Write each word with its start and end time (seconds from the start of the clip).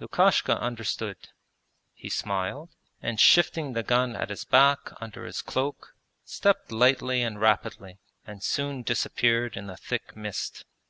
Lukashka 0.00 0.60
understood. 0.60 1.16
He 1.94 2.10
smiled, 2.10 2.74
and 3.00 3.18
shifting 3.18 3.72
the 3.72 3.82
gun 3.82 4.14
at 4.14 4.28
his 4.28 4.44
back 4.44 4.90
under 5.00 5.24
his 5.24 5.40
cloak 5.40 5.94
stepped 6.26 6.70
lightly 6.70 7.22
and 7.22 7.40
rapidly, 7.40 7.98
and 8.26 8.42
soon 8.42 8.82
disappeared 8.82 9.56
in 9.56 9.68
the 9.68 9.78
thick 9.78 10.14
mist. 10.14 10.66